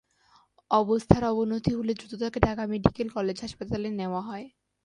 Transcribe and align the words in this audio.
অবস্থার 0.71 1.23
অবনতি 1.23 1.71
হলে 1.77 1.93
দ্রুত 1.93 2.13
তাকে 2.21 2.39
ঢাকা 2.39 2.63
মেডিকেল 2.71 3.07
কলেজ 3.15 3.37
হাসপাতালে 3.41 3.89
নেওয়া 3.99 4.21
হয়। 4.21 4.45